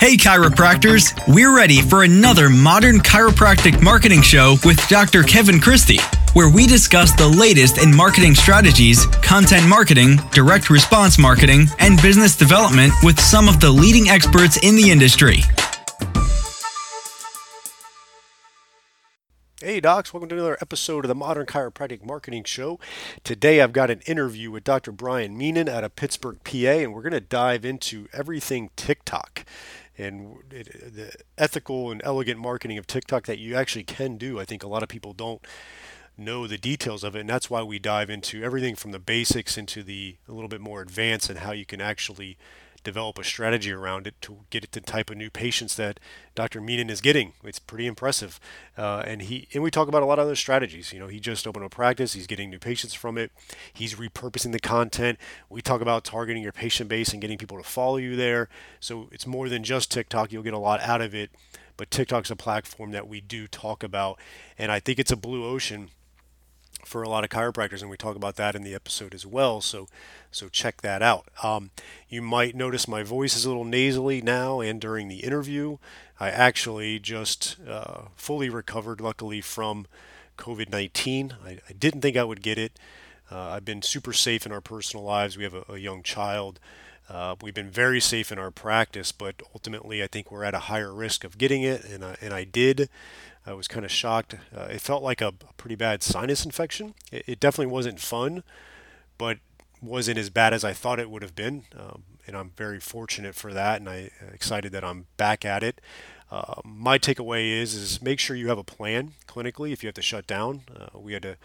[0.00, 1.12] Hey, chiropractors!
[1.26, 5.24] We're ready for another modern chiropractic marketing show with Dr.
[5.24, 5.98] Kevin Christie,
[6.34, 12.36] where we discuss the latest in marketing strategies, content marketing, direct response marketing, and business
[12.36, 15.38] development with some of the leading experts in the industry.
[19.60, 22.78] Hey, docs, welcome to another episode of the Modern Chiropractic Marketing Show.
[23.24, 24.92] Today I've got an interview with Dr.
[24.92, 29.44] Brian Meenan out of Pittsburgh, PA, and we're going to dive into everything TikTok
[29.98, 34.38] and it, the ethical and elegant marketing of TikTok that you actually can do.
[34.38, 35.44] I think a lot of people don't
[36.16, 39.58] know the details of it, and that's why we dive into everything from the basics
[39.58, 42.36] into the a little bit more advanced and how you can actually
[42.88, 46.00] develop a strategy around it to get it the type of new patients that
[46.34, 46.58] Dr.
[46.58, 47.34] Meenan is getting.
[47.44, 48.40] It's pretty impressive.
[48.78, 50.90] Uh, and he and we talk about a lot of other strategies.
[50.90, 52.14] You know, he just opened a practice.
[52.14, 53.30] He's getting new patients from it.
[53.74, 55.18] He's repurposing the content.
[55.50, 58.48] We talk about targeting your patient base and getting people to follow you there.
[58.80, 60.32] So it's more than just TikTok.
[60.32, 61.30] You'll get a lot out of it.
[61.76, 64.18] But TikTok's a platform that we do talk about,
[64.56, 65.90] and I think it's a blue ocean
[66.88, 69.60] for a lot of chiropractors, and we talk about that in the episode as well.
[69.60, 69.86] So,
[70.32, 71.28] so check that out.
[71.42, 71.70] Um,
[72.08, 75.76] you might notice my voice is a little nasally now and during the interview.
[76.18, 79.86] I actually just uh, fully recovered, luckily, from
[80.38, 81.34] COVID 19.
[81.44, 82.72] I, I, didn't think I would get it.
[83.30, 85.36] Uh, I've been super safe in our personal lives.
[85.36, 86.58] We have a, a young child.
[87.08, 90.60] Uh, we've been very safe in our practice, but ultimately, I think we're at a
[90.60, 92.88] higher risk of getting it, and I, and I did.
[93.46, 94.34] I was kind of shocked.
[94.54, 96.94] Uh, it felt like a, a, pretty bad sinus infection.
[97.10, 98.42] It, it, definitely wasn't fun,
[99.16, 99.38] but
[99.80, 101.64] wasn't as bad as I thought it would have been.
[101.78, 105.62] Um, and I'm very fortunate for that, and I'm uh, excited that I'm back at
[105.62, 105.80] it.
[106.30, 109.94] Uh, my takeaway is is make sure you have a plan clinically if you have
[109.94, 110.62] to shut down.
[110.74, 111.36] Uh, we had to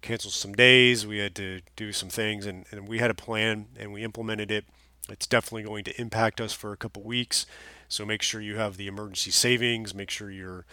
[0.00, 3.66] cancel some days, we had to do some things, and, and we had a plan
[3.78, 4.64] and we implemented it.
[5.08, 7.46] It's definitely going to impact us for a couple weeks.
[7.88, 9.94] So make sure you have the emergency savings.
[9.94, 10.64] Make sure you're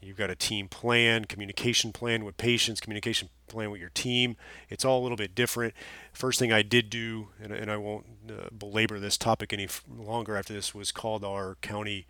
[0.00, 4.36] You've got a team plan, communication plan with patients, communication plan with your team.
[4.68, 5.74] It's all a little bit different.
[6.12, 10.36] First thing I did do, and, and I won't uh, belabor this topic any longer
[10.36, 12.06] after this, was called our county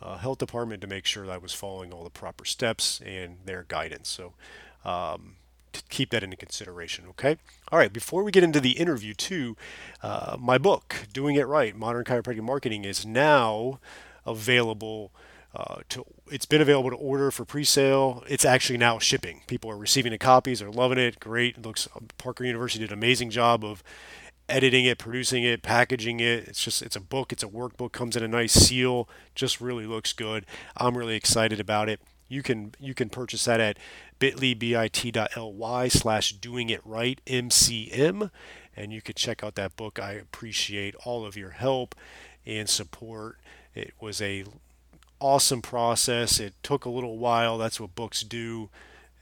[0.00, 3.38] uh, health department to make sure that I was following all the proper steps and
[3.44, 4.08] their guidance.
[4.08, 4.34] So
[4.84, 5.36] um,
[5.88, 7.06] keep that into consideration.
[7.10, 7.38] Okay.
[7.70, 7.92] All right.
[7.92, 9.56] Before we get into the interview, too,
[10.02, 13.80] uh, my book, Doing It Right: Modern Chiropractic Marketing, is now
[14.26, 15.12] available
[15.54, 18.24] uh, to, it's been available to order for pre-sale.
[18.28, 19.42] It's actually now shipping.
[19.46, 20.60] People are receiving the copies.
[20.60, 21.20] They're loving it.
[21.20, 21.58] Great.
[21.58, 23.82] It looks Parker University did an amazing job of
[24.48, 26.48] editing it, producing it, packaging it.
[26.48, 27.32] It's just it's a book.
[27.32, 27.92] It's a workbook.
[27.92, 29.08] Comes in a nice seal.
[29.34, 30.46] Just really looks good.
[30.76, 32.00] I'm really excited about it.
[32.28, 33.78] You can you can purchase that at
[34.18, 38.30] bit.ly bit.ly slash doing it right mcm
[38.76, 39.98] and you could check out that book.
[39.98, 41.94] I appreciate all of your help
[42.46, 43.38] and support.
[43.74, 44.44] It was a
[45.22, 46.40] awesome process.
[46.40, 47.56] It took a little while.
[47.56, 48.70] That's what books do,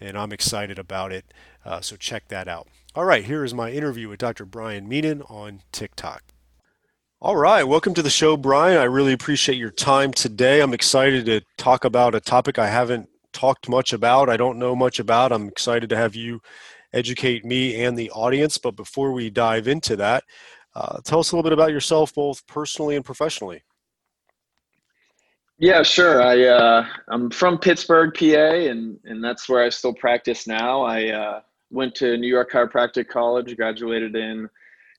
[0.00, 1.26] and I'm excited about it.
[1.64, 2.68] Uh, so check that out.
[2.94, 4.44] All right, here is my interview with Dr.
[4.44, 6.24] Brian Meenan on TikTok.
[7.20, 8.78] All right, welcome to the show, Brian.
[8.78, 10.60] I really appreciate your time today.
[10.60, 14.30] I'm excited to talk about a topic I haven't talked much about.
[14.30, 15.32] I don't know much about.
[15.32, 16.40] I'm excited to have you
[16.94, 18.56] educate me and the audience.
[18.56, 20.24] But before we dive into that,
[20.74, 23.62] uh, tell us a little bit about yourself, both personally and professionally.
[25.60, 26.22] Yeah, sure.
[26.22, 30.80] I uh, I'm from Pittsburgh, PA, and and that's where I still practice now.
[30.80, 31.40] I uh,
[31.70, 34.48] went to New York Chiropractic College, graduated in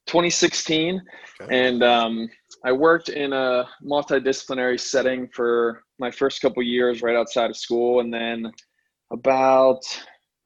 [0.06, 1.02] 2016,
[1.40, 1.68] okay.
[1.68, 2.28] and um,
[2.64, 7.98] I worked in a multidisciplinary setting for my first couple years right outside of school,
[7.98, 8.52] and then
[9.12, 9.80] about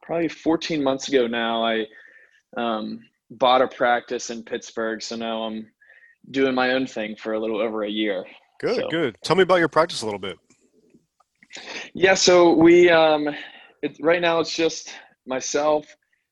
[0.03, 1.85] probably 14 months ago now, I
[2.57, 3.01] um,
[3.33, 5.03] bought a practice in Pittsburgh.
[5.03, 5.67] So now I'm
[6.31, 8.25] doing my own thing for a little over a year.
[8.61, 8.89] Good, so.
[8.89, 9.17] good.
[9.23, 10.39] Tell me about your practice a little bit.
[11.95, 13.29] Yeah, so we um,
[13.83, 14.93] it, right now it's just
[15.27, 15.87] myself,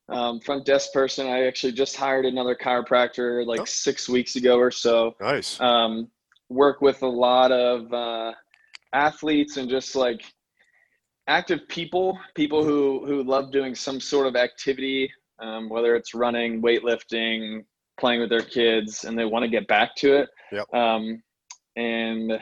[0.09, 1.27] um, front desk person.
[1.27, 3.65] I actually just hired another chiropractor like oh.
[3.65, 5.15] six weeks ago or so.
[5.21, 5.60] Nice.
[5.60, 6.10] Um,
[6.48, 8.33] work with a lot of uh,
[8.93, 10.22] athletes and just like
[11.27, 15.10] active people, people who who love doing some sort of activity,
[15.41, 17.65] um, whether it's running, weightlifting,
[17.98, 20.28] playing with their kids, and they want to get back to it.
[20.53, 20.75] Yep.
[20.75, 21.22] Um,
[21.76, 22.41] and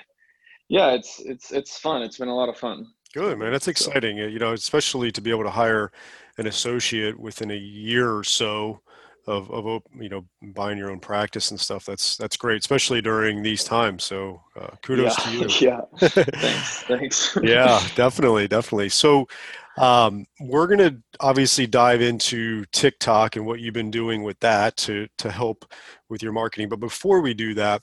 [0.69, 2.03] yeah, it's it's it's fun.
[2.03, 2.87] It's been a lot of fun.
[3.15, 4.19] Good man, that's exciting.
[4.19, 4.25] So.
[4.25, 5.93] You know, especially to be able to hire
[6.39, 8.81] an associate within a year or so
[9.27, 10.25] of of you know
[10.55, 11.85] buying your own practice and stuff.
[11.85, 14.05] That's that's great, especially during these times.
[14.05, 15.25] So uh, kudos yeah.
[15.25, 15.49] to you.
[15.61, 16.83] yeah, thanks.
[16.83, 17.39] Thanks.
[17.43, 18.89] yeah, definitely, definitely.
[18.89, 19.29] So
[19.79, 24.77] um, we're going to obviously dive into TikTok and what you've been doing with that
[24.79, 25.73] to to help
[26.09, 26.69] with your marketing.
[26.69, 27.83] But before we do that,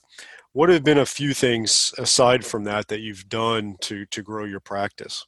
[0.52, 4.44] what have been a few things aside from that that you've done to to grow
[4.44, 5.26] your practice?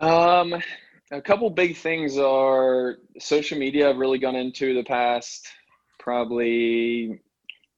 [0.00, 0.54] Um,
[1.12, 3.88] a couple big things are social media.
[3.88, 5.46] I've really gone into the past
[5.98, 7.20] probably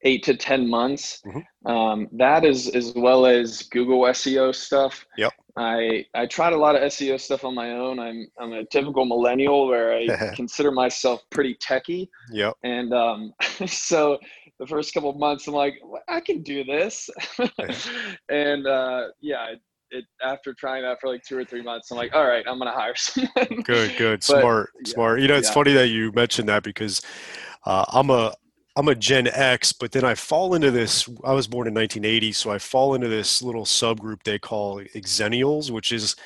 [0.02, 1.20] eight to ten months.
[1.26, 1.70] Mm-hmm.
[1.70, 5.06] Um, that is as well as Google SEO stuff.
[5.18, 5.32] Yep.
[5.56, 7.98] I I tried a lot of SEO stuff on my own.
[8.00, 12.10] I'm I'm a typical millennial where I consider myself pretty techy.
[12.32, 12.54] Yep.
[12.64, 13.32] And um,
[13.66, 14.18] so
[14.58, 17.08] the first couple of months, I'm like, I can do this.
[18.28, 19.60] and uh, yeah, it,
[19.90, 22.58] it, after trying that for like two or three months, I'm like, all right, I'm
[22.58, 23.62] gonna hire someone.
[23.62, 25.20] good, good, but, smart, yeah, smart.
[25.20, 25.54] You know, it's yeah.
[25.54, 27.00] funny that you mentioned that because
[27.64, 28.34] uh, I'm a
[28.76, 31.08] I'm a Gen X, but then I fall into this.
[31.24, 35.70] I was born in 1980, so I fall into this little subgroup they call Xennials,
[35.70, 36.16] which is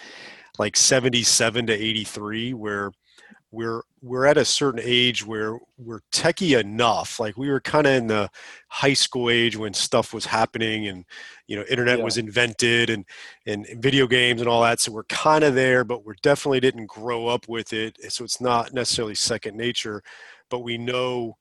[0.58, 2.92] like 77 to 83, where
[3.50, 7.18] we're we're at a certain age where we're techie enough.
[7.18, 8.30] Like we were kind of in the
[8.68, 11.04] high school age when stuff was happening, and
[11.46, 12.04] you know, internet yeah.
[12.04, 13.04] was invented, and
[13.46, 14.80] and video games and all that.
[14.80, 17.96] So we're kind of there, but we definitely didn't grow up with it.
[18.10, 20.02] So it's not necessarily second nature,
[20.50, 21.36] but we know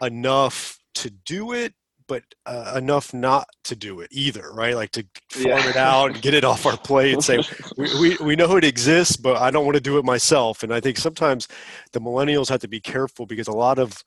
[0.00, 1.74] enough to do it
[2.10, 4.74] but uh, enough not to do it either right?
[4.74, 5.70] Like to farm yeah.
[5.70, 7.38] it out and get it off our plate and say
[7.76, 10.64] we, we, we know it exists but i don't want to do it myself.
[10.64, 11.46] And i think sometimes
[11.92, 14.02] the millennials have to be careful because a lot of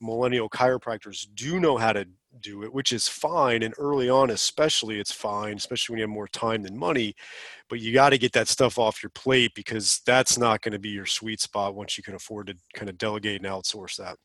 [0.00, 2.06] millennial chiropractors do know how to
[2.40, 6.10] do it which is fine and early on especially it's fine especially when you have
[6.10, 7.12] more time than money
[7.68, 10.78] but you got to get that stuff off your plate because that's not going to
[10.78, 14.16] be your sweet spot once you can afford to kind of delegate and outsource that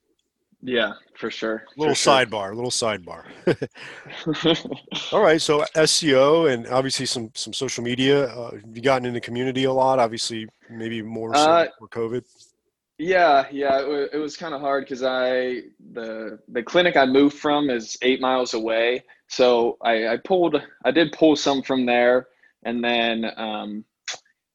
[0.61, 1.63] yeah, for sure.
[1.77, 3.25] Little for sidebar, little sidebar.
[5.13, 8.25] All right, so SEO and obviously some some social media.
[8.27, 9.99] Uh, have you gotten in the community a lot?
[9.99, 12.23] Obviously, maybe more so uh, for COVID.
[12.97, 15.63] Yeah, yeah, it, it was kind of hard because I
[15.93, 20.91] the the clinic I moved from is eight miles away, so I, I pulled I
[20.91, 22.27] did pull some from there,
[22.63, 23.83] and then um,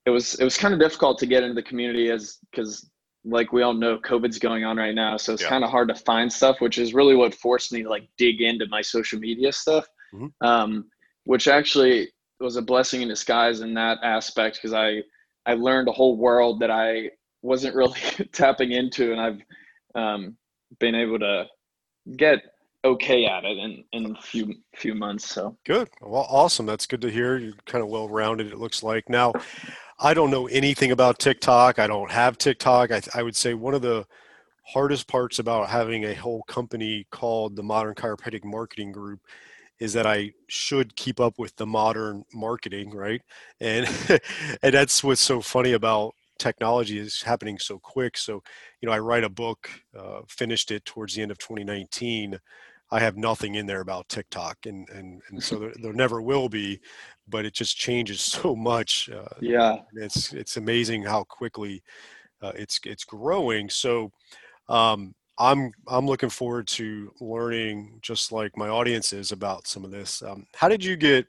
[0.07, 2.89] it was it was kind of difficult to get into the community as because
[3.25, 5.49] like we all know covid's going on right now so it's yeah.
[5.49, 8.41] kind of hard to find stuff which is really what forced me to like dig
[8.41, 9.87] into my social media stuff.
[10.15, 10.47] Mm-hmm.
[10.47, 10.87] um,
[11.25, 12.09] which actually
[12.41, 15.01] was a blessing in disguise in that aspect because i
[15.47, 17.11] i learned a whole world that i
[17.43, 18.01] wasn't really
[18.33, 19.41] tapping into and i've
[19.95, 20.37] um,
[20.79, 21.47] been able to
[22.17, 22.41] get
[22.85, 25.57] okay at it in in a few few months so.
[25.67, 25.89] Good.
[26.01, 26.67] Well awesome.
[26.67, 27.37] That's good to hear.
[27.39, 29.09] You're kind of well rounded it looks like.
[29.09, 29.33] Now
[30.01, 31.79] I don't know anything about TikTok.
[31.79, 32.91] I don't have TikTok.
[32.91, 34.07] I, I would say one of the
[34.67, 39.21] hardest parts about having a whole company called the Modern Chiropractic Marketing Group
[39.79, 43.23] is that I should keep up with the modern marketing, right?
[43.61, 43.87] And
[44.63, 48.17] and that's what's so funny about technology is happening so quick.
[48.17, 48.43] So,
[48.81, 52.39] you know, I write a book, uh, finished it towards the end of 2019.
[52.91, 56.49] I have nothing in there about TikTok, and and, and so there, there never will
[56.49, 56.81] be
[57.31, 59.09] but it just changes so much.
[59.09, 61.83] Uh, yeah, it's it's amazing how quickly
[62.43, 63.71] uh, it's it's growing.
[63.71, 64.11] So
[64.69, 69.91] um, I'm I'm looking forward to learning, just like my audience is, about some of
[69.91, 70.23] this.
[70.23, 71.27] Um, how did you get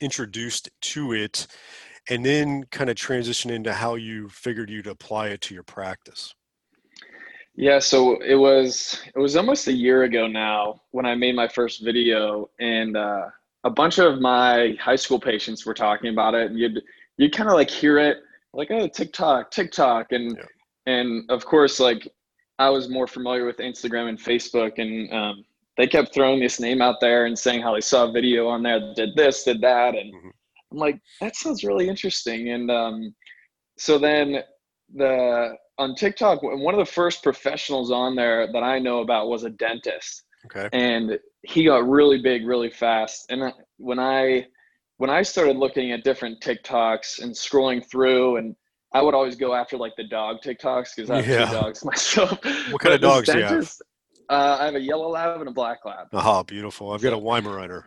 [0.00, 1.46] introduced to it,
[2.08, 6.34] and then kind of transition into how you figured you'd apply it to your practice?
[7.60, 11.48] Yeah, so it was it was almost a year ago now when I made my
[11.48, 13.26] first video, and uh,
[13.64, 16.82] a bunch of my high school patients were talking about it and you'd
[17.16, 18.18] you kind of like hear it
[18.52, 20.92] like oh tiktok tiktok and yeah.
[20.92, 22.08] and of course like
[22.58, 25.44] i was more familiar with instagram and facebook and um,
[25.76, 28.62] they kept throwing this name out there and saying how they saw a video on
[28.62, 30.28] there that did this did that and mm-hmm.
[30.72, 33.14] i'm like that sounds really interesting and um,
[33.76, 34.38] so then
[34.94, 39.44] the on tiktok one of the first professionals on there that i know about was
[39.44, 40.68] a dentist Okay.
[40.72, 43.26] And he got really big really fast.
[43.30, 44.46] And when I
[44.96, 48.56] when I started looking at different TikToks and scrolling through, and
[48.92, 51.46] I would always go after like the dog TikToks because I have yeah.
[51.46, 52.38] two dogs myself.
[52.70, 53.72] What kind of dogs do you have?
[54.30, 56.08] Uh, I have a yellow lab and a black lab.
[56.12, 56.92] Oh, beautiful!
[56.92, 57.84] I've got a Weimaraner.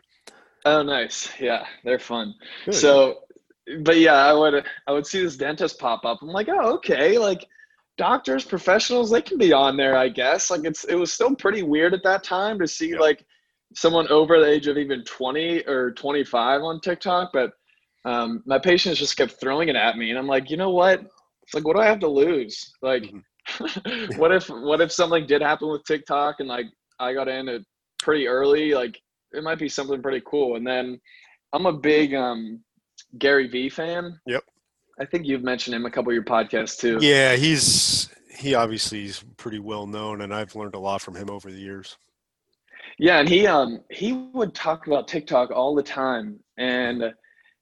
[0.65, 1.29] Oh, nice.
[1.39, 2.33] Yeah, they're fun.
[2.65, 2.75] Good.
[2.75, 3.19] So,
[3.81, 6.19] but yeah, I would I would see this dentist pop up.
[6.21, 7.45] I'm like, oh, okay, like
[8.01, 10.49] doctors, professionals, they can be on there, I guess.
[10.49, 13.23] Like it's it was still pretty weird at that time to see like
[13.75, 17.53] someone over the age of even 20 or 25 on TikTok, but
[18.03, 21.01] um, my patients just kept throwing it at me, and I'm like, you know what?
[21.43, 22.73] It's like, what do I have to lose?
[22.81, 24.17] Like, mm-hmm.
[24.19, 26.65] what if what if something did happen with TikTok and like
[26.99, 27.63] I got in it
[27.99, 28.73] pretty early?
[28.73, 28.99] Like,
[29.31, 30.55] it might be something pretty cool.
[30.55, 30.99] And then
[31.53, 32.63] I'm a big um,
[33.19, 34.19] Gary Vee fan.
[34.25, 34.43] Yep.
[35.01, 36.99] I think you've mentioned him a couple of your podcasts too.
[37.01, 41.27] Yeah, he's he obviously is pretty well known, and I've learned a lot from him
[41.27, 41.97] over the years.
[42.99, 47.15] Yeah, and he um he would talk about TikTok all the time, and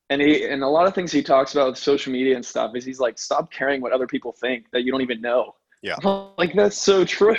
[0.10, 2.76] and he and a lot of things he talks about with social media and stuff
[2.76, 5.56] is he's like, stop caring what other people think that you don't even know.
[5.82, 5.96] Yeah,
[6.38, 7.38] like that's so true.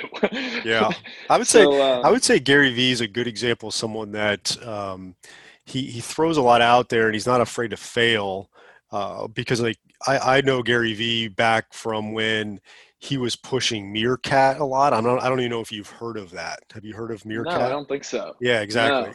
[0.65, 0.91] yeah,
[1.29, 3.75] I would say so, um, I would say Gary Vee is a good example of
[3.75, 5.15] someone that um,
[5.67, 8.49] he he throws a lot out there and he's not afraid to fail
[8.93, 12.61] uh, because like I I know Gary Vee back from when
[13.01, 14.93] he was pushing Meerkat a lot.
[14.93, 16.61] I'm not, I don't even know if you've heard of that.
[16.75, 17.59] Have you heard of Meerkat?
[17.59, 18.35] No, I don't think so.
[18.43, 19.15] Yeah, exactly.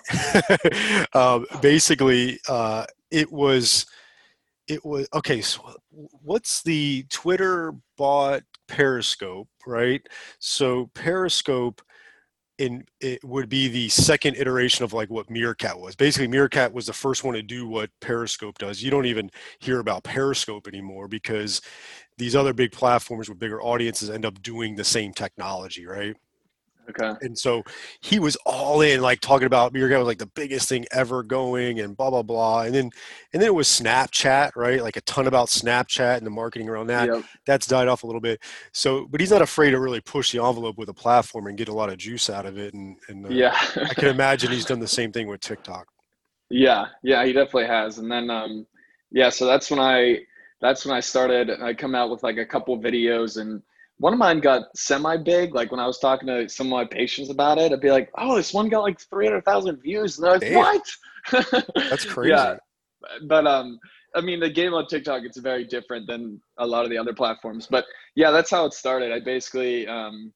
[0.49, 1.05] No.
[1.13, 3.85] um, basically, uh, it was,
[4.67, 5.39] it was okay.
[5.39, 5.61] So,
[5.91, 10.01] what's the Twitter bought Periscope, right?
[10.39, 11.81] So Periscope
[12.57, 15.95] in it would be the second iteration of like what Meerkat was.
[15.95, 18.81] Basically, Meerkat was the first one to do what Periscope does.
[18.81, 21.61] You don't even hear about Periscope anymore because
[22.17, 26.15] these other big platforms with bigger audiences end up doing the same technology, right?
[26.89, 27.13] Okay.
[27.21, 27.63] And so
[28.01, 31.79] he was all in, like talking about Meerkat was like the biggest thing ever going
[31.79, 32.61] and blah blah blah.
[32.61, 32.89] And then
[33.33, 34.81] and then it was Snapchat, right?
[34.81, 37.07] Like a ton about Snapchat and the marketing around that.
[37.07, 37.23] Yep.
[37.45, 38.41] That's died off a little bit.
[38.71, 41.67] So but he's not afraid to really push the envelope with a platform and get
[41.67, 42.73] a lot of juice out of it.
[42.73, 43.57] And, and uh, yeah.
[43.75, 45.87] I can imagine he's done the same thing with TikTok.
[46.49, 47.97] Yeah, yeah, he definitely has.
[47.97, 48.67] And then um
[49.11, 50.19] yeah, so that's when I
[50.61, 51.49] that's when I started.
[51.61, 53.61] I come out with like a couple videos, and
[53.97, 55.55] one of mine got semi big.
[55.55, 58.09] Like when I was talking to some of my patients about it, I'd be like,
[58.17, 60.55] "Oh, this one got like three hundred thousand views," and they're like, Damn.
[60.55, 62.31] "What?" That's crazy.
[62.31, 62.57] yeah,
[63.27, 63.79] but um,
[64.15, 67.13] I mean, the game on TikTok it's very different than a lot of the other
[67.13, 67.67] platforms.
[67.69, 67.85] But
[68.15, 69.11] yeah, that's how it started.
[69.11, 70.33] I basically, um,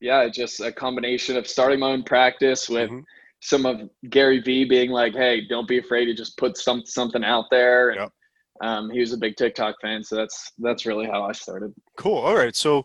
[0.00, 2.90] yeah, just a combination of starting my own practice with.
[2.90, 3.00] Mm-hmm.
[3.40, 7.22] Some of Gary Vee being like, "Hey, don't be afraid to just put some something
[7.22, 8.12] out there." And, yep
[8.60, 11.74] um, he was a big TikTok fan, so that's that's really how I started.
[11.96, 12.18] Cool.
[12.18, 12.54] All right.
[12.54, 12.84] So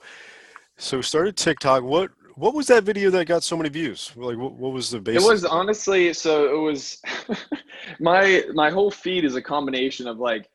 [0.77, 1.83] so started TikTok.
[1.83, 4.11] What what was that video that got so many views?
[4.15, 5.23] Like what, what was the basis?
[5.23, 7.01] It was honestly so it was
[7.99, 10.49] my my whole feed is a combination of like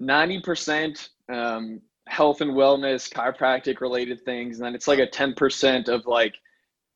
[0.00, 6.06] 90% um, health and wellness, chiropractic related things, and then it's like a 10% of
[6.06, 6.34] like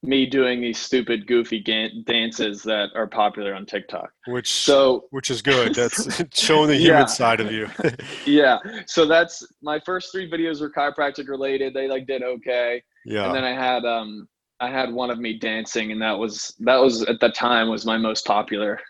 [0.03, 4.11] me doing these stupid goofy dances that are popular on TikTok.
[4.27, 5.75] Which so which is good.
[5.75, 7.07] That's showing the human yeah.
[7.07, 7.69] side of you.
[8.27, 8.59] yeah.
[8.87, 11.75] So that's my first three videos were chiropractic related.
[11.75, 12.83] They like did okay.
[13.05, 13.27] Yeah.
[13.27, 14.27] And then I had um
[14.59, 17.85] I had one of me dancing and that was that was at the time was
[17.85, 18.81] my most popular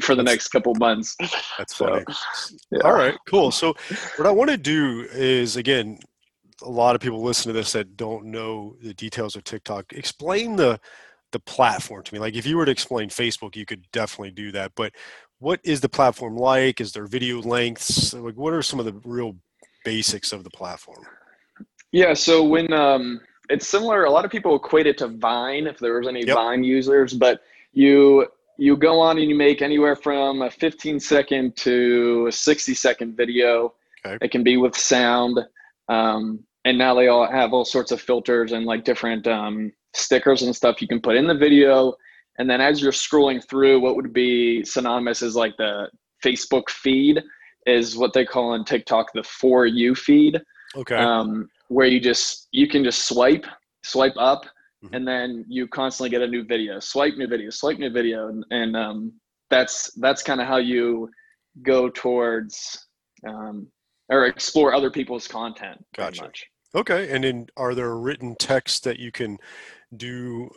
[0.00, 1.16] for the next couple months.
[1.56, 2.04] That's funny.
[2.70, 2.80] yeah.
[2.84, 3.50] All right, cool.
[3.50, 3.74] So
[4.16, 5.98] what I want to do is again
[6.62, 9.92] a lot of people listen to this that don't know the details of TikTok.
[9.92, 10.80] Explain the
[11.30, 12.18] the platform to me.
[12.18, 14.72] Like if you were to explain Facebook, you could definitely do that.
[14.74, 14.92] But
[15.40, 16.80] what is the platform like?
[16.80, 18.14] Is there video lengths?
[18.14, 19.36] Like what are some of the real
[19.84, 21.04] basics of the platform?
[21.92, 25.78] Yeah, so when um it's similar, a lot of people equate it to Vine if
[25.78, 26.36] there was any yep.
[26.36, 28.26] Vine users, but you
[28.58, 33.16] you go on and you make anywhere from a 15 second to a 60 second
[33.16, 33.74] video.
[34.04, 34.18] Okay.
[34.24, 35.38] It can be with sound.
[35.88, 40.42] Um, and now they all have all sorts of filters and like different um, stickers
[40.42, 41.94] and stuff you can put in the video.
[42.38, 45.88] And then as you're scrolling through what would be synonymous is like the
[46.24, 47.22] facebook feed
[47.66, 50.40] is what they call on tiktok the for you feed.
[50.76, 50.96] Okay.
[50.96, 53.46] Um, where you just you can just swipe
[53.82, 54.44] swipe up
[54.84, 54.94] mm-hmm.
[54.94, 56.80] and then you constantly get a new video.
[56.80, 58.28] Swipe new video swipe new video.
[58.28, 59.12] And, and um,
[59.50, 61.10] that's that's kind of how you
[61.62, 62.86] go towards
[63.26, 63.66] um,
[64.08, 66.46] or explore other people's content gotcha much.
[66.74, 69.38] Okay, and then are there written texts that you can
[69.96, 70.50] do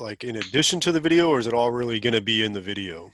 [0.00, 2.52] like in addition to the video, or is it all really going to be in
[2.52, 3.12] the video?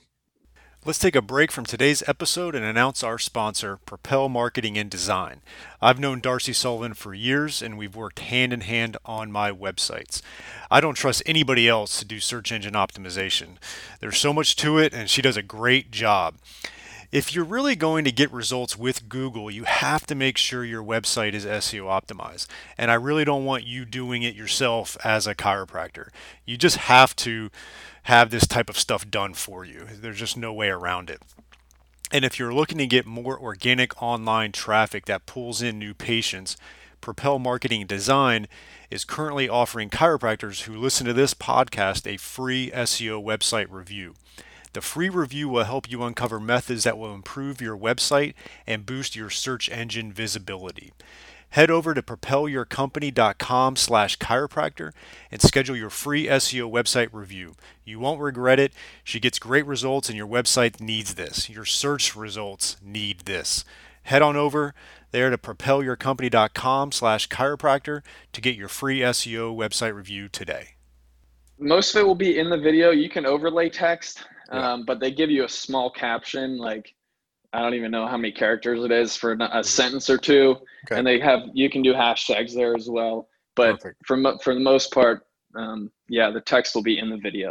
[0.85, 5.41] Let's take a break from today's episode and announce our sponsor, Propel Marketing and Design.
[5.81, 10.21] I've known Darcy Sullivan for years and we've worked hand in hand on my websites.
[10.71, 13.57] I don't trust anybody else to do search engine optimization.
[13.99, 16.35] There's so much to it and she does a great job.
[17.11, 20.83] If you're really going to get results with Google, you have to make sure your
[20.83, 22.45] website is SEO optimized.
[22.77, 26.09] And I really don't want you doing it yourself as a chiropractor.
[26.45, 27.49] You just have to
[28.03, 29.87] have this type of stuff done for you.
[29.91, 31.23] There's just no way around it.
[32.11, 36.57] And if you're looking to get more organic online traffic that pulls in new patients,
[37.01, 38.47] Propel Marketing Design
[38.91, 44.13] is currently offering chiropractors who listen to this podcast a free SEO website review.
[44.73, 48.33] The free review will help you uncover methods that will improve your website
[48.67, 50.93] and boost your search engine visibility.
[51.53, 54.91] Head over to propelyourcompany.com slash chiropractor
[55.31, 57.55] and schedule your free SEO website review.
[57.83, 58.71] You won't regret it.
[59.03, 61.49] She gets great results and your website needs this.
[61.49, 63.65] Your search results need this.
[64.03, 64.75] Head on over
[65.09, 68.01] there to propelyourcompany.com slash chiropractor
[68.33, 70.75] to get your free SEO website review today.
[71.59, 72.91] most of it will be in the video.
[72.91, 74.73] You can overlay text, yeah.
[74.73, 76.93] um, but they give you a small caption, like
[77.53, 79.61] I don't even know how many characters it is for a mm-hmm.
[79.63, 80.97] sentence or two, okay.
[80.97, 83.27] and they have you can do hashtags there as well.
[83.55, 84.05] But Perfect.
[84.05, 85.25] for for the most part,
[85.55, 87.49] um, yeah, the text will be in the video.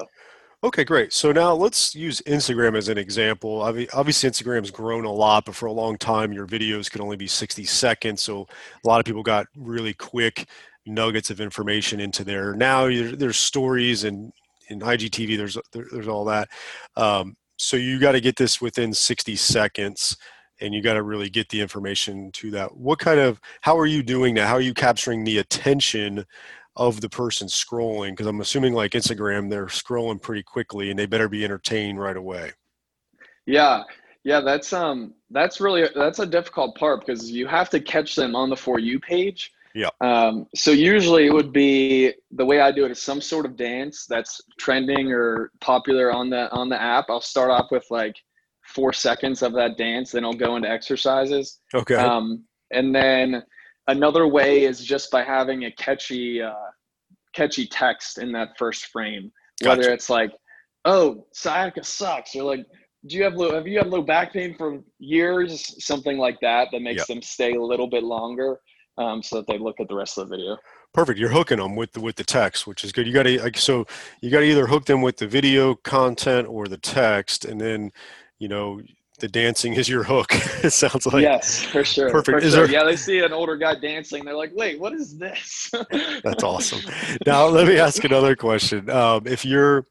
[0.64, 1.12] Okay, great.
[1.12, 3.62] So now let's use Instagram as an example.
[3.62, 7.28] Obviously, Instagram's grown a lot, but for a long time, your videos could only be
[7.28, 8.22] 60 seconds.
[8.22, 8.48] So
[8.84, 10.48] a lot of people got really quick
[10.84, 12.54] nuggets of information into there.
[12.54, 14.32] Now there's stories and
[14.68, 16.48] in IGTV, there's there, there's all that.
[16.96, 20.16] Um, so you got to get this within 60 seconds
[20.60, 22.76] and you got to really get the information to that.
[22.76, 24.46] What kind of, how are you doing that?
[24.46, 26.24] How are you capturing the attention
[26.76, 28.10] of the person scrolling?
[28.10, 32.16] Because I'm assuming like Instagram, they're scrolling pretty quickly and they better be entertained right
[32.16, 32.52] away.
[33.46, 33.82] Yeah.
[34.24, 38.34] Yeah, that's um that's really that's a difficult part because you have to catch them
[38.34, 39.52] on the for you page.
[39.74, 39.90] Yeah.
[40.00, 43.56] Um, so usually it would be the way I do it is some sort of
[43.56, 47.06] dance that's trending or popular on the on the app.
[47.08, 48.16] I'll start off with like
[48.68, 51.60] four seconds of that dance, then I'll go into exercises.
[51.74, 51.94] Okay.
[51.94, 53.42] Um, and then
[53.86, 56.52] another way is just by having a catchy uh,
[57.34, 59.32] catchy text in that first frame.
[59.62, 59.78] Gotcha.
[59.78, 60.32] Whether it's like,
[60.84, 62.64] "Oh, sciatica sucks," or like,
[63.06, 63.54] "Do you have low?
[63.54, 67.06] Have you had low back pain for years?" Something like that that makes yep.
[67.08, 68.60] them stay a little bit longer,
[68.98, 70.58] um, so that they look at the rest of the video.
[70.92, 71.18] Perfect.
[71.18, 73.06] You're hooking them with the with the text, which is good.
[73.06, 73.86] You got to so
[74.20, 77.92] you got to either hook them with the video content or the text, and then
[78.38, 78.80] you know
[79.20, 80.28] the dancing is your hook.
[80.64, 82.10] it sounds like yes, for sure.
[82.10, 82.42] Perfect.
[82.42, 82.66] For sure.
[82.66, 82.70] There...
[82.70, 85.70] Yeah, they see an older guy dancing, they're like, "Wait, what is this?"
[86.24, 86.80] That's awesome.
[87.26, 88.88] Now let me ask another question.
[88.90, 89.86] Um, if you're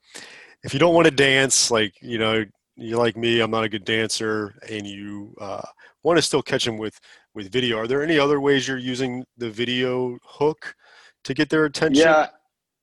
[0.64, 2.44] if you don't want to dance, like you know,
[2.76, 5.62] you like me, I'm not a good dancer, and you uh,
[6.04, 7.00] want to still catch them with
[7.38, 7.78] with video.
[7.78, 10.76] Are there any other ways you're using the video hook
[11.24, 12.04] to get their attention?
[12.04, 12.28] Yeah,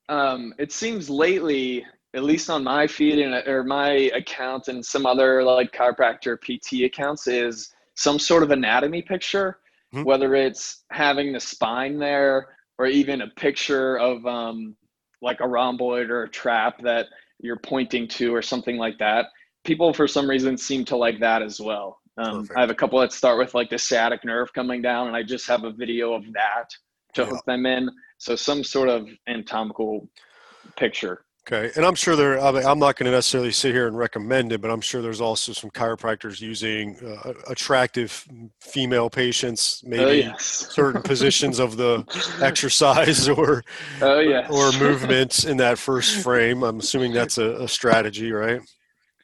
[0.09, 1.85] um, it seems lately
[2.15, 6.85] at least on my feed and or my account and some other like chiropractor PT
[6.85, 9.59] accounts is some sort of anatomy picture,
[9.93, 10.05] mm-hmm.
[10.05, 12.47] whether it's having the spine there
[12.79, 14.77] or even a picture of um,
[15.21, 17.07] like a rhomboid or a trap that
[17.40, 19.27] you're pointing to or something like that.
[19.64, 21.99] People for some reason seem to like that as well.
[22.16, 25.16] Um, I have a couple that start with like the sciatic nerve coming down, and
[25.16, 26.70] I just have a video of that
[27.14, 27.29] to yeah.
[27.29, 27.90] hook them in.
[28.18, 30.09] So some sort of anatomical
[30.77, 31.24] picture.
[31.46, 32.38] Okay, and I'm sure there.
[32.38, 35.53] I'm not going to necessarily sit here and recommend it, but I'm sure there's also
[35.53, 38.27] some chiropractors using uh, attractive
[38.62, 40.42] female patients, maybe oh, yes.
[40.72, 42.03] certain positions of the
[42.40, 43.62] exercise or
[44.00, 44.50] oh, yes.
[44.50, 46.62] or movements in that first frame.
[46.62, 48.62] I'm assuming that's a, a strategy, right?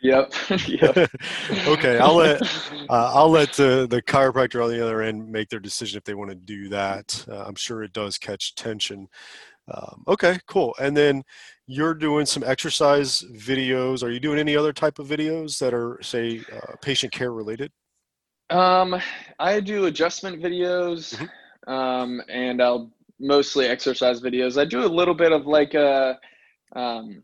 [0.02, 0.32] Yep.
[0.66, 0.96] yep.
[1.66, 2.42] okay, I'll let
[2.88, 6.14] uh, I'll let the the chiropractor on the other end make their decision if they
[6.14, 7.24] want to do that.
[7.28, 9.08] Uh, I'm sure it does catch tension.
[9.72, 10.74] Um, okay, cool.
[10.80, 11.22] And then
[11.66, 14.02] you're doing some exercise videos.
[14.02, 17.70] Are you doing any other type of videos that are, say, uh, patient care related?
[18.50, 19.00] Um,
[19.38, 21.72] I do adjustment videos, mm-hmm.
[21.72, 24.60] um, and I'll mostly exercise videos.
[24.60, 26.18] I do a little bit of like a
[26.74, 27.22] um,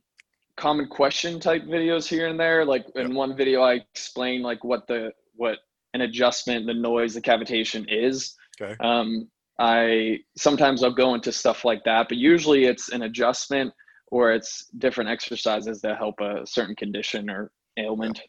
[0.57, 2.65] common question type videos here and there.
[2.65, 3.17] Like in yep.
[3.17, 5.59] one video, I explain like what the what
[5.95, 8.35] an adjustment, the noise, the cavitation is.
[8.61, 8.77] Okay.
[8.81, 13.73] Um, I sometimes I'll go into stuff like that, but usually it's an adjustment
[14.09, 18.21] or it's different exercises that help a certain condition or ailment.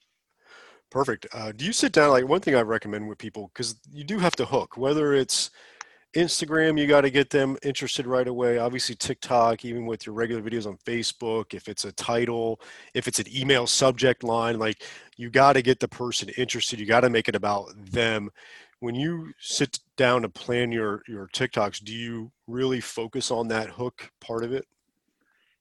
[0.89, 1.27] Perfect.
[1.33, 2.11] Uh, do you sit down?
[2.11, 5.49] Like one thing I recommend with people because you do have to hook, whether it's
[6.15, 8.57] Instagram, you got to get them interested right away.
[8.57, 12.59] Obviously, TikTok, even with your regular videos on Facebook, if it's a title,
[12.93, 14.83] if it's an email subject line, like
[15.17, 16.79] you got to get the person interested.
[16.79, 18.31] You got to make it about them
[18.79, 23.69] when you sit down to plan your your TikToks, do you really focus on that
[23.69, 24.65] hook part of it?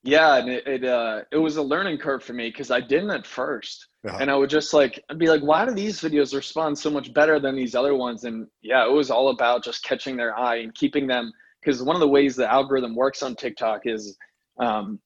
[0.03, 3.11] Yeah, and it it, uh, it was a learning curve for me because I didn't
[3.11, 4.19] at 1st uh-huh.
[4.21, 7.13] and I would just like I'd be like, why do these videos respond so much
[7.13, 8.25] better than these other ones?
[8.25, 11.97] And yeah, it was all about just catching their eye and keeping them because one
[11.97, 14.17] of the ways the algorithm works on TikTok is
[14.59, 15.01] um,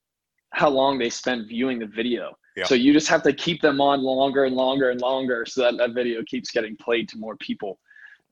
[0.53, 2.33] how long they spend viewing the video.
[2.57, 2.65] Yeah.
[2.65, 5.79] So you just have to keep them on longer and longer and longer so that
[5.79, 7.79] that video keeps getting played to more people.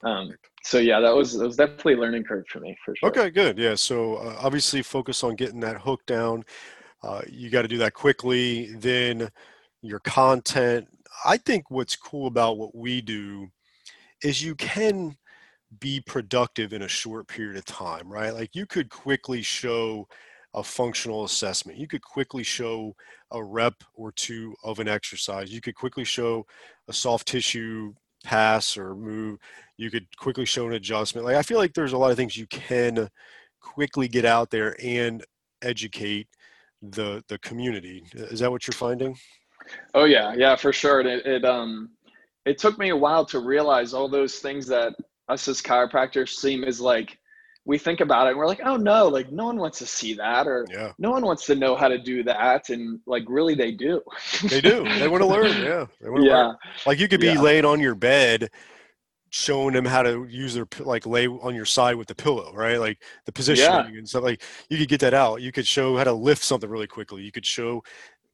[0.04, 3.09] Um, so yeah, that was it was definitely a learning curve for me for sure.
[3.09, 3.59] Okay, good.
[3.59, 6.44] Yeah, so uh, obviously focus on getting that hook down.
[7.02, 8.74] Uh, you got to do that quickly.
[8.74, 9.31] Then
[9.83, 10.88] your content.
[11.25, 13.49] I think what's cool about what we do
[14.23, 15.17] is you can
[15.81, 18.35] be productive in a short period of time, right?
[18.35, 20.09] Like you could quickly show
[20.55, 21.79] a functional assessment.
[21.79, 22.95] You could quickly show
[23.33, 25.53] a rep or two of an exercise.
[25.53, 26.47] You could quickly show
[26.88, 29.38] a soft tissue pass or move
[29.77, 32.37] you could quickly show an adjustment like i feel like there's a lot of things
[32.37, 33.09] you can
[33.61, 35.25] quickly get out there and
[35.62, 36.29] educate
[36.83, 38.05] the the community.
[38.12, 39.17] Is that what you're finding?
[39.94, 41.00] Oh yeah, yeah, for sure.
[41.00, 41.90] It, it um
[42.44, 44.94] it took me a while to realize all those things that
[45.28, 47.18] us as chiropractors seem is like
[47.64, 50.14] we think about it and we're like, oh no, like no one wants to see
[50.14, 50.92] that or yeah.
[50.98, 52.70] no one wants to know how to do that.
[52.70, 54.00] And like really they do.
[54.44, 54.85] they do.
[54.98, 55.62] They want to learn.
[55.62, 55.85] Yeah.
[56.00, 56.09] yeah.
[56.09, 56.57] Learn.
[56.87, 57.40] Like you could be yeah.
[57.40, 58.48] laying on your bed
[59.31, 62.81] showing them how to use their like lay on your side with the pillow, right?
[62.81, 63.98] Like the positioning yeah.
[63.98, 64.22] and stuff.
[64.22, 65.42] Like you could get that out.
[65.42, 67.22] You could show how to lift something really quickly.
[67.22, 67.83] You could show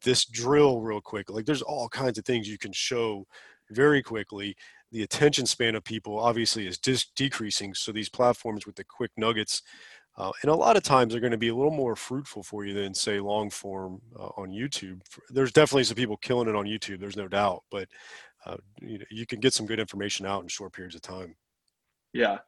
[0.05, 1.31] this drill real quick.
[1.31, 3.27] Like there's all kinds of things you can show
[3.71, 4.57] very quickly
[4.95, 7.75] the attention span of people obviously is dis- decreasing.
[7.75, 9.61] So these platforms with the quick nuggets,
[10.17, 12.65] uh, and a lot of times they're going to be a little more fruitful for
[12.65, 15.01] you than say long form uh, on YouTube.
[15.31, 17.01] There's definitely some people killing it on YouTube.
[17.01, 17.89] There's no doubt, but
[18.47, 21.35] uh, you know, you can get some good information out in short periods of time.
[22.13, 22.39] Yeah.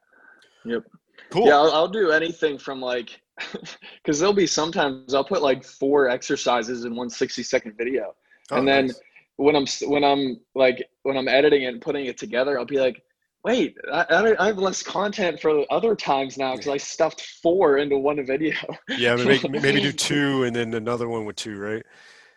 [0.65, 0.85] Yep.
[1.31, 1.49] Cool.
[1.49, 3.21] Yeah, I'll, I'll do anything from like,
[4.03, 8.15] because there'll be sometimes I'll put like four exercises in one 60 second video,
[8.51, 9.01] oh, and then nice
[9.37, 12.81] when I'm when I'm like when I'm editing it and putting it together, I'll be
[12.81, 13.03] like,
[13.45, 17.99] wait, I, I have less content for other times now because I stuffed four into
[17.99, 18.57] one video.
[18.89, 21.85] yeah, maybe, maybe do two and then another one with two, right?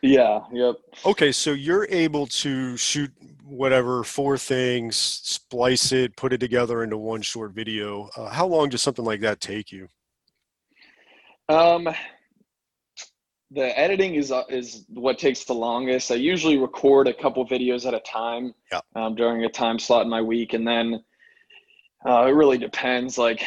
[0.02, 0.42] Yeah.
[0.52, 0.76] Yep.
[1.06, 3.12] Okay, so you're able to shoot
[3.44, 8.10] whatever four things, splice it, put it together into one short video.
[8.16, 9.90] Uh, how long does something like that take you?
[11.50, 11.90] Um,
[13.52, 16.12] the editing is uh, is what takes the longest.
[16.12, 18.82] I usually record a couple videos at a time yeah.
[18.96, 21.04] um, during a time slot in my week, and then
[22.08, 23.18] uh, it really depends.
[23.18, 23.44] Like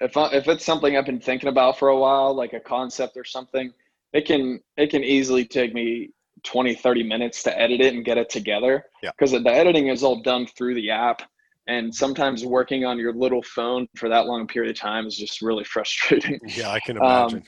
[0.00, 3.16] if I, if it's something I've been thinking about for a while, like a concept
[3.16, 3.72] or something,
[4.12, 6.10] it can it can easily take me
[6.44, 9.38] 20 30 minutes to edit it and get it together because yeah.
[9.38, 11.22] the editing is all done through the app
[11.66, 15.42] and sometimes working on your little phone for that long period of time is just
[15.42, 16.40] really frustrating.
[16.56, 17.38] Yeah i can imagine.
[17.38, 17.44] um,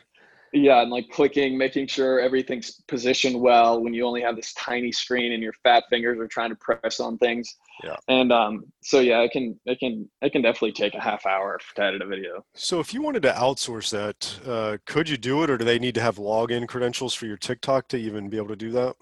[0.53, 4.91] yeah and like clicking making sure everything's positioned well when you only have this tiny
[4.91, 7.57] screen and your fat fingers are trying to press on things.
[7.85, 7.97] Yeah.
[8.09, 11.59] And um so yeah it can it can it can definitely take a half hour
[11.77, 12.45] to edit a video.
[12.55, 15.79] So if you wanted to outsource that uh, could you do it or do they
[15.79, 18.97] need to have login credentials for your tiktok to even be able to do that?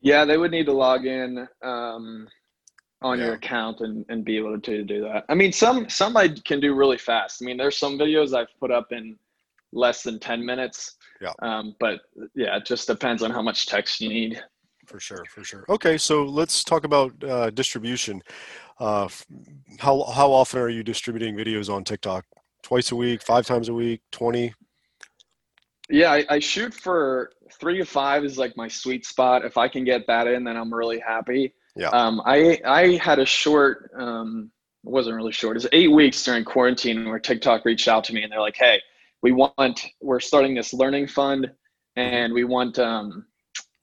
[0.00, 2.26] Yeah they would need to log in um
[3.02, 3.26] on yeah.
[3.26, 5.24] your account and, and be able to do that.
[5.28, 7.42] I mean, some some I can do really fast.
[7.42, 9.16] I mean, there's some videos I've put up in
[9.72, 10.96] less than 10 minutes.
[11.20, 11.32] Yeah.
[11.40, 12.00] Um, but
[12.34, 14.42] yeah, it just depends on how much text you need.
[14.86, 15.64] For sure, for sure.
[15.68, 18.20] Okay, so let's talk about uh, distribution.
[18.80, 19.08] Uh,
[19.78, 22.24] how how often are you distributing videos on TikTok?
[22.62, 24.54] Twice a week, five times a week, twenty?
[25.88, 29.44] Yeah, I, I shoot for three to five is like my sweet spot.
[29.44, 31.54] If I can get that in, then I'm really happy.
[31.76, 31.88] Yeah.
[31.88, 33.90] Um, I I had a short.
[33.96, 34.50] Um,
[34.84, 35.56] it wasn't really short.
[35.56, 38.56] It was eight weeks during quarantine where TikTok reached out to me and they're like,
[38.56, 38.80] "Hey,
[39.22, 41.50] we want we're starting this learning fund
[41.96, 43.24] and we want um,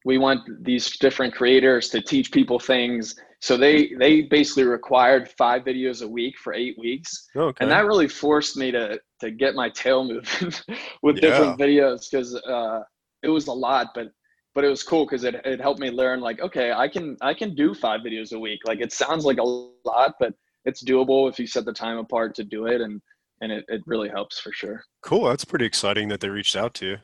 [0.06, 5.64] we want these different creators to teach people things so they they basically required five
[5.64, 7.58] videos a week for eight weeks okay.
[7.62, 10.52] and that really forced me to to get my tail moving
[11.04, 11.22] with yeah.
[11.22, 12.82] different videos because uh,
[13.24, 14.12] it was a lot but
[14.60, 17.34] but it was cool because it, it helped me learn like okay i can i
[17.34, 20.34] can do five videos a week like it sounds like a lot but
[20.66, 23.02] it's doable if you set the time apart to do it and
[23.42, 24.84] and it, it really helps for sure.
[25.02, 25.26] Cool.
[25.26, 26.98] That's pretty exciting that they reached out to you.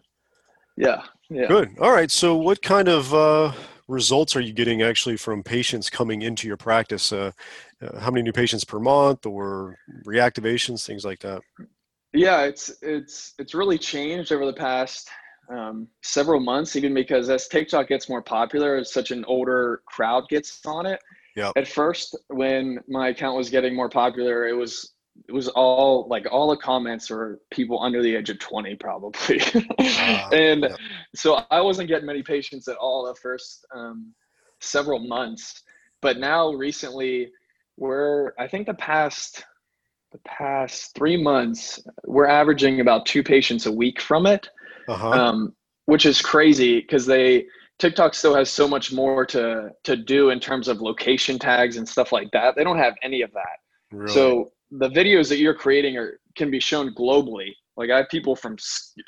[0.78, 1.04] Yeah.
[1.30, 1.48] Yeah.
[1.48, 1.78] Good.
[1.80, 2.12] All right.
[2.12, 3.54] So, what kind of uh,
[3.88, 7.14] results are you getting actually from patients coming into your practice?
[7.14, 7.32] Uh,
[7.82, 11.42] uh, how many new patients per month, or reactivations, things like that?
[12.14, 15.10] Yeah, it's it's it's really changed over the past
[15.50, 20.66] um, several months, even because as TikTok gets more popular, such an older crowd gets
[20.66, 21.00] on it.
[21.36, 21.52] Yeah.
[21.56, 24.94] At first, when my account was getting more popular, it was
[25.28, 29.40] it was all like all the comments were people under the age of 20 probably
[29.40, 30.76] uh, and yeah.
[31.16, 34.14] so i wasn't getting many patients at all the first um,
[34.60, 35.64] several months
[36.02, 37.32] but now recently
[37.78, 39.46] we're i think the past
[40.12, 44.50] the past three months we're averaging about two patients a week from it
[44.88, 45.10] uh-huh.
[45.10, 47.46] um, which is crazy because they
[47.78, 51.88] tiktok still has so much more to to do in terms of location tags and
[51.88, 53.58] stuff like that they don't have any of that
[53.92, 54.12] really?
[54.12, 57.52] so the videos that you're creating are can be shown globally.
[57.78, 58.58] Like I have people from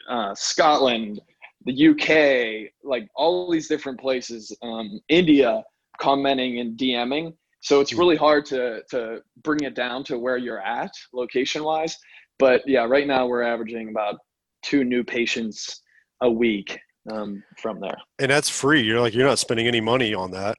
[0.09, 1.21] uh, Scotland,
[1.65, 5.63] the UK, like all these different places, um, India,
[5.99, 7.33] commenting and DMing.
[7.61, 7.99] So it's hmm.
[7.99, 11.97] really hard to to bring it down to where you're at location wise.
[12.39, 14.19] But yeah, right now we're averaging about
[14.63, 15.81] two new patients
[16.21, 16.79] a week
[17.11, 17.97] um, from there.
[18.19, 18.81] And that's free.
[18.81, 20.57] You're like you're not spending any money on that.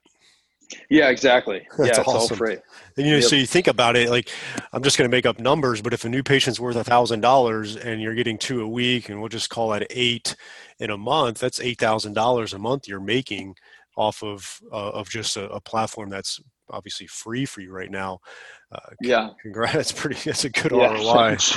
[0.91, 1.67] Yeah, exactly.
[1.79, 2.35] That's yeah, it's awesome.
[2.35, 2.57] all free.
[2.97, 3.25] And you know, yep.
[3.25, 4.29] so you think about it, like
[4.73, 7.21] I'm just going to make up numbers, but if a new patient's worth a thousand
[7.21, 10.37] dollars and you're getting two a week, and we'll just call that eight
[10.79, 13.55] in a month, that's eight thousand dollars a month you're making
[13.97, 18.21] off of uh, of just a, a, platform that's obviously free for you right now.
[18.73, 19.75] Uh, yeah, congrats.
[19.75, 20.21] That's pretty.
[20.25, 20.93] That's a good yeah.
[20.93, 21.29] ROI.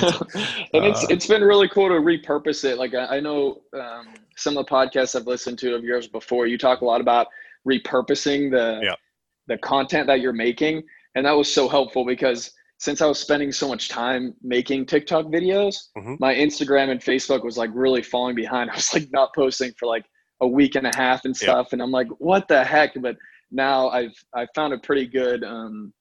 [0.74, 2.78] and it's uh, it's been really cool to repurpose it.
[2.78, 6.46] Like I, I know um, some of the podcasts I've listened to of yours before.
[6.46, 7.28] You talk a lot about
[7.68, 8.94] repurposing the yeah.
[9.48, 10.82] the content that you're making,
[11.14, 15.26] and that was so helpful because since I was spending so much time making TikTok
[15.26, 16.16] videos, mm-hmm.
[16.18, 18.70] my Instagram and Facebook was like really falling behind.
[18.70, 20.04] I was like not posting for like
[20.40, 21.76] a week and a half and stuff, yeah.
[21.76, 23.00] and I'm like, what the heck?
[23.00, 23.16] But
[23.52, 25.92] now I've I've found a pretty good um,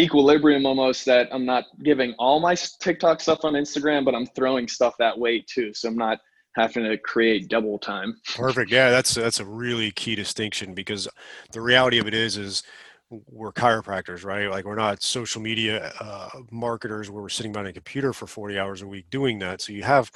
[0.00, 4.66] equilibrium almost that I'm not giving all my TikTok stuff on Instagram, but I'm throwing
[4.66, 5.72] stuff that way too.
[5.74, 6.18] So I'm not
[6.56, 8.16] having to create double time.
[8.34, 8.70] Perfect.
[8.70, 11.06] Yeah, that's that's a really key distinction because
[11.52, 12.62] the reality of it is is
[13.10, 14.48] we're chiropractors, right?
[14.48, 18.58] Like we're not social media uh, marketers where we're sitting behind a computer for 40
[18.58, 19.60] hours a week doing that.
[19.60, 20.10] So you have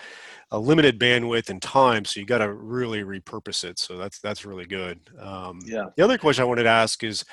[0.52, 3.78] a limited bandwidth and time, so you got to really repurpose it.
[3.78, 5.00] So that's that's really good.
[5.18, 5.87] Um, yeah.
[5.96, 7.24] The other question I wanted to ask is,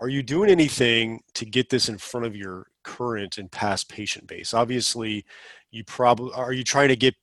[0.00, 4.26] are you doing anything to get this in front of your current and past patient
[4.26, 4.54] base?
[4.54, 5.24] Obviously,
[5.70, 7.14] you probably are you trying to get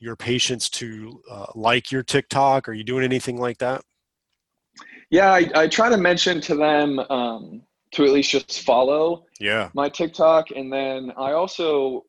[0.00, 2.68] your patients to uh, like your TikTok?
[2.68, 3.82] Are you doing anything like that?
[5.10, 9.70] Yeah, I, I try to mention to them um, to at least just follow yeah
[9.74, 12.04] my TikTok, and then I also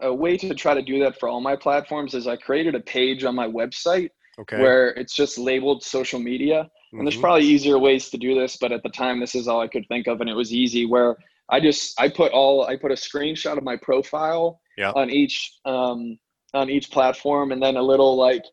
[0.00, 2.80] a way to try to do that for all my platforms is I created a
[2.80, 4.60] page on my website okay.
[4.60, 6.62] where it's just labeled social media.
[6.62, 6.98] Mm-hmm.
[6.98, 7.22] And there's mm-hmm.
[7.22, 9.86] probably easier ways to do this, but at the time this is all I could
[9.88, 11.16] think of and it was easy where
[11.50, 14.92] I just I put all I put a screenshot of my profile yeah.
[14.92, 16.18] on each um
[16.54, 18.44] on each platform, and then a little like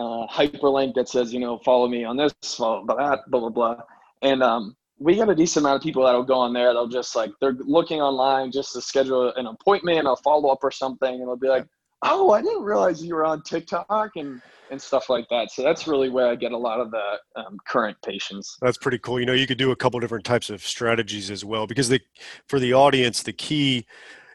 [0.00, 3.76] uh, hyperlink that says, you know, follow me on this, follow that, blah blah blah.
[4.22, 6.72] And um, we got a decent amount of people that'll go on there.
[6.72, 10.70] They'll just like they're looking online just to schedule an appointment, a follow up or
[10.70, 11.66] something, and they'll be like,
[12.02, 15.50] "Oh, I didn't realize you were on TikTok," and and stuff like that.
[15.50, 18.56] So that's really where I get a lot of the um, current patients.
[18.62, 19.20] That's pretty cool.
[19.20, 22.00] You know, you could do a couple different types of strategies as well because the
[22.48, 23.86] for the audience, the key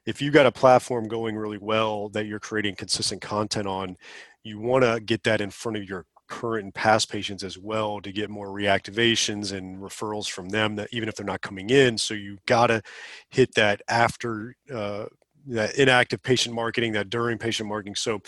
[0.06, 3.97] if you've got a platform going really well that you're creating consistent content on,
[4.46, 8.00] you want to get that in front of your current and past patients as well
[8.00, 11.98] to get more reactivations and referrals from them that even if they're not coming in.
[11.98, 12.82] So you got to
[13.30, 15.06] hit that after uh,
[15.48, 17.96] that inactive patient marketing that during patient marketing.
[17.96, 18.22] So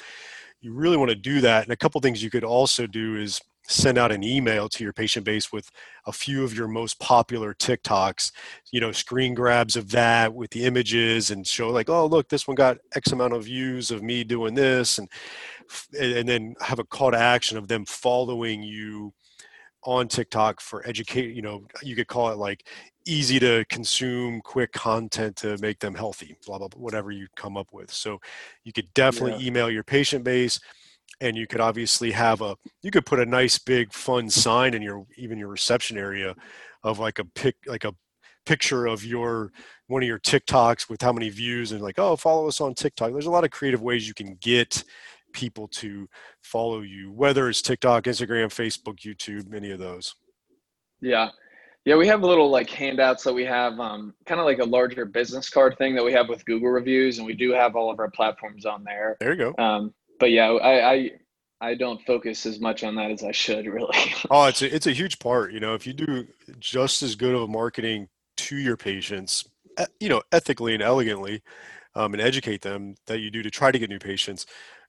[0.60, 1.64] you really want to do that.
[1.64, 4.94] And a couple things you could also do is send out an email to your
[4.94, 5.70] patient base with
[6.06, 8.32] a few of your most popular TikToks,
[8.72, 12.48] you know, screen grabs of that with the images and show like, oh, look, this
[12.48, 14.98] one got X amount of views of me doing this.
[14.98, 15.10] And,
[16.00, 19.14] and then have a call to action of them following you
[19.84, 22.68] on TikTok for educate, you know, you could call it like
[23.06, 27.58] easy to consume, quick content to make them healthy, blah, blah, blah whatever you come
[27.58, 27.92] up with.
[27.92, 28.20] So
[28.64, 29.48] you could definitely yeah.
[29.48, 30.60] email your patient base
[31.22, 34.82] and you could obviously have a you could put a nice big fun sign in
[34.82, 36.36] your even your reception area
[36.84, 37.94] of like a pic like a
[38.46, 39.52] picture of your
[39.88, 43.12] one of your TikToks with how many views and like oh follow us on TikTok.
[43.12, 44.84] There's a lot of creative ways you can get
[45.34, 46.08] people to
[46.42, 50.16] follow you, whether it's TikTok, Instagram, Facebook, YouTube, any of those.
[51.02, 51.30] Yeah.
[51.86, 55.06] Yeah, we have little like handouts that we have, um, kind of like a larger
[55.06, 58.00] business card thing that we have with Google reviews, and we do have all of
[58.00, 59.16] our platforms on there.
[59.22, 59.64] There you go.
[59.64, 61.12] Um, but yeah, I, I
[61.60, 63.98] I don't focus as much on that as I should really.
[64.32, 65.52] oh, it's a, it's a huge part.
[65.54, 66.28] You know, if you do
[66.60, 69.48] just as good of a marketing to your patients,
[70.00, 71.42] you know, ethically and elegantly,
[71.96, 74.46] um, and educate them that you do to try to get new patients,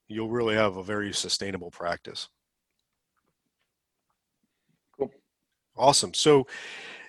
[0.08, 2.28] you'll really have a very sustainable practice.
[4.98, 5.10] Cool.
[5.76, 6.12] Awesome.
[6.12, 6.46] So,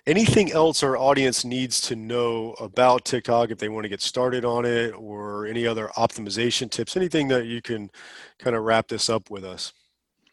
[0.10, 4.44] anything else our audience needs to know about TikTok if they want to get started
[4.44, 7.92] on it or any other optimization tips, anything that you can
[8.40, 9.72] kind of wrap this up with us?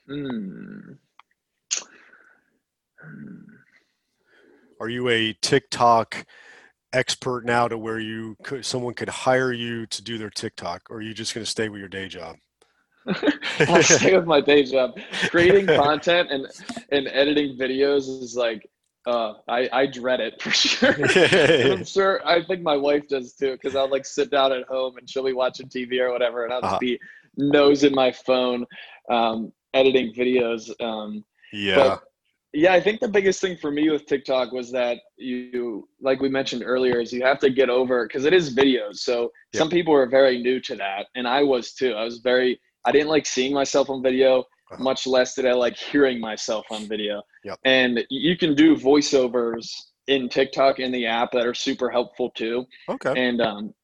[0.09, 0.93] Hmm.
[4.81, 6.25] Are you a TikTok
[6.93, 10.99] expert now to where you could someone could hire you to do their TikTok or
[10.99, 12.37] are you just going to stay with your day job?
[13.61, 14.99] I'll stay with my day job.
[15.29, 16.47] Creating content and
[16.93, 18.69] and editing videos is like
[19.07, 20.95] uh, I, I dread it for sure.
[21.73, 22.27] I'm sure.
[22.27, 25.25] I think my wife does too, because I'll like sit down at home and she'll
[25.25, 26.81] be watching TV or whatever, and I'll just uh-huh.
[26.81, 26.99] be
[27.37, 28.67] nose in my phone,
[29.11, 30.71] um, editing videos.
[30.83, 31.77] Um, yeah.
[31.77, 32.03] But,
[32.53, 36.31] yeah, I think the biggest thing for me with TikTok was that you, like we
[36.31, 38.97] mentioned earlier, is you have to get over because it is videos.
[38.97, 41.93] So some people are very new to that, and I was too.
[41.93, 44.45] I was very, I didn't like seeing myself on video.
[44.71, 44.83] Uh-huh.
[44.83, 47.23] much less did I like hearing myself on video.
[47.45, 47.59] Yep.
[47.65, 49.69] And you can do voiceovers
[50.09, 52.67] in TikTok in the app that are super helpful too.
[52.89, 53.13] Okay.
[53.17, 53.75] And um,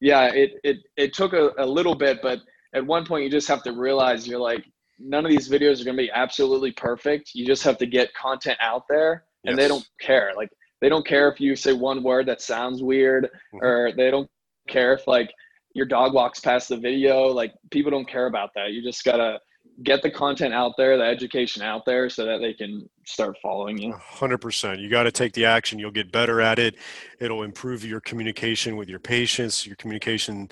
[0.00, 2.40] yeah, it it it took a, a little bit, but
[2.74, 4.64] at one point you just have to realize you're like
[4.98, 7.34] none of these videos are going to be absolutely perfect.
[7.34, 9.64] You just have to get content out there, and yes.
[9.64, 10.32] they don't care.
[10.36, 13.64] Like they don't care if you say one word that sounds weird, mm-hmm.
[13.64, 14.28] or they don't
[14.68, 15.32] care if like
[15.74, 17.26] your dog walks past the video.
[17.26, 18.72] Like people don't care about that.
[18.72, 19.38] You just gotta
[19.82, 23.78] get the content out there, the education out there so that they can start following
[23.78, 23.92] you.
[23.92, 24.80] 100%.
[24.80, 25.78] You got to take the action.
[25.78, 26.76] You'll get better at it.
[27.20, 30.50] It'll improve your communication with your patients, your communication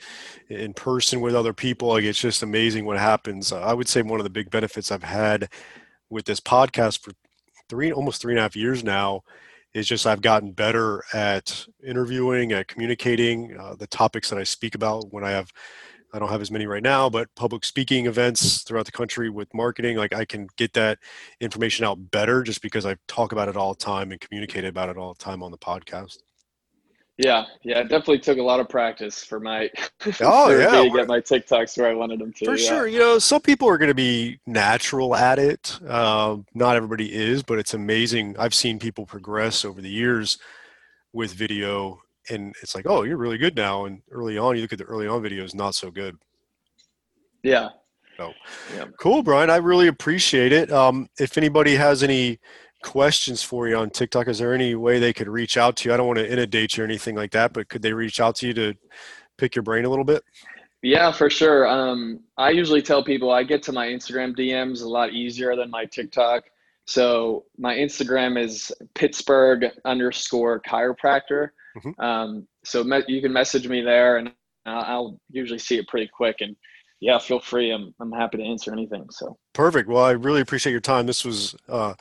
[0.49, 1.89] in person with other people.
[1.89, 3.53] Like it's just amazing what happens.
[3.53, 5.49] I would say one of the big benefits I've had
[6.09, 7.13] with this podcast for
[7.69, 9.23] three, almost three and a half years now
[9.73, 14.75] is just I've gotten better at interviewing, at communicating uh, the topics that I speak
[14.75, 15.53] about when I have
[16.13, 19.53] I don't have as many right now, but public speaking events throughout the country with
[19.55, 20.99] marketing, like I can get that
[21.41, 24.89] information out better just because I talk about it all the time and communicate about
[24.89, 26.19] it all the time on the podcast.
[27.23, 29.69] Yeah, yeah, it definitely took a lot of practice for my
[30.23, 32.47] oh for yeah to get my TikToks where I wanted them to.
[32.47, 32.69] For yeah.
[32.69, 35.79] sure, you know, some people are going to be natural at it.
[35.87, 38.37] Um, not everybody is, but it's amazing.
[38.39, 40.39] I've seen people progress over the years
[41.13, 43.85] with video and it's like, oh, you're really good now.
[43.85, 46.17] And early on, you look at the early on videos, not so good.
[47.43, 47.71] Yeah.
[48.17, 48.33] So
[48.77, 48.85] yeah.
[48.99, 49.51] cool, Brian.
[49.51, 50.71] I really appreciate it.
[50.71, 52.39] Um, if anybody has any
[52.83, 55.95] questions for you on TikTok, is there any way they could reach out to you?
[55.95, 58.37] I don't want to inundate you or anything like that, but could they reach out
[58.37, 58.75] to you to
[59.39, 60.23] pick your brain a little bit?
[60.83, 61.67] Yeah, for sure.
[61.67, 65.71] Um, I usually tell people I get to my Instagram DMs a lot easier than
[65.71, 66.45] my TikTok.
[66.87, 71.51] So my Instagram is Pittsburgh underscore chiropractor.
[71.77, 72.01] Mm-hmm.
[72.01, 74.33] Um, so me- you can message me there, and
[74.67, 76.37] I'll, I'll usually see it pretty quick.
[76.41, 76.57] And
[77.01, 77.71] yeah, feel free.
[77.71, 79.07] I'm I'm happy to answer anything.
[79.11, 79.89] So perfect.
[79.89, 81.07] Well, I really appreciate your time.
[81.07, 81.55] This was.
[81.69, 81.95] Uh,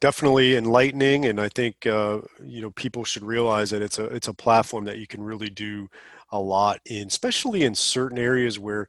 [0.00, 4.26] definitely enlightening and i think uh, you know people should realize that it's a it's
[4.26, 5.88] a platform that you can really do
[6.32, 8.88] a lot in especially in certain areas where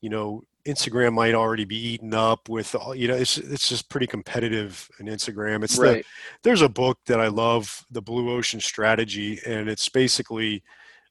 [0.00, 4.06] you know Instagram might already be eaten up with you know it's it's just pretty
[4.06, 5.64] competitive in Instagram.
[5.64, 6.04] It's right.
[6.04, 6.04] the
[6.42, 10.62] there's a book that I love, the Blue Ocean Strategy, and it's basically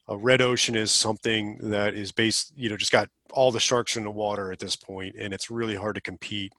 [0.07, 3.97] a red ocean is something that is based you know just got all the sharks
[3.97, 6.53] in the water at this point, and it's really hard to compete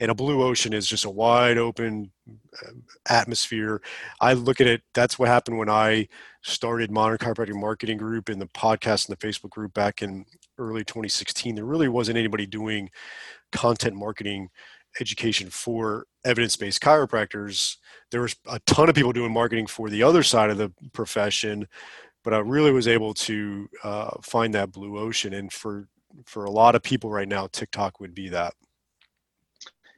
[0.00, 2.10] and a blue ocean is just a wide open
[2.62, 2.70] uh,
[3.08, 3.80] atmosphere.
[4.20, 4.82] I look at it.
[4.94, 6.08] That's what happened when I
[6.42, 10.26] started Modern Chiropractic Marketing Group in the podcast and the Facebook group back in
[10.58, 11.54] early 2016.
[11.54, 12.90] There really wasn't anybody doing
[13.52, 14.48] content marketing
[15.00, 17.76] education for evidence-based chiropractors.
[18.10, 21.68] There was a ton of people doing marketing for the other side of the profession,
[22.24, 25.34] but I really was able to uh, find that blue ocean.
[25.34, 25.88] And for
[26.24, 28.54] for a lot of people right now, TikTok would be that.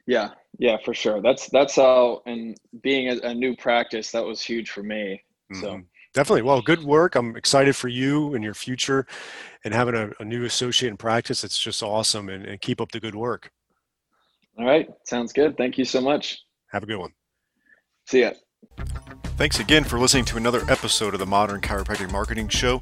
[0.05, 1.21] Yeah, yeah, for sure.
[1.21, 5.23] That's that's how, and being a, a new practice, that was huge for me.
[5.53, 5.81] So.
[6.13, 6.41] Definitely.
[6.41, 7.15] Well, good work.
[7.15, 9.05] I'm excited for you and your future
[9.63, 11.43] and having a, a new associate in practice.
[11.43, 13.51] It's just awesome and, and, keep up the good work.
[14.57, 14.89] All right.
[15.05, 15.55] Sounds good.
[15.55, 16.39] Thank you so much.
[16.71, 17.11] Have a good one.
[18.07, 18.31] See ya.
[19.37, 22.81] Thanks again for listening to another episode of the Modern Chiropractic Marketing Show.